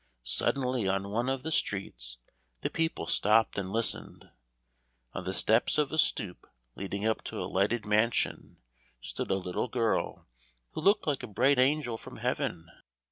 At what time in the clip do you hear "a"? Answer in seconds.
5.91-5.99, 7.39-7.45, 9.29-9.35, 11.21-11.27